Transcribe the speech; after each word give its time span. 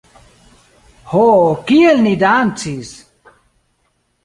Ho, 1.11 1.25
kiel 1.69 2.03
ni 2.07 2.15
dancis! 2.25 2.97